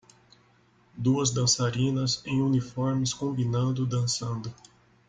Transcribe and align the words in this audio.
Duas 0.97 1.29
dançarinas 1.29 2.23
em 2.25 2.41
uniformes 2.41 3.13
combinando 3.13 3.85
dançando. 3.85 4.51